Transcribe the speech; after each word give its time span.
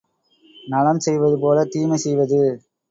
நலம் 0.63 0.99
செய்வது 0.99 1.37
போலத் 1.39 1.71
தீமை 1.71 1.97
செய்வது. 1.97 2.41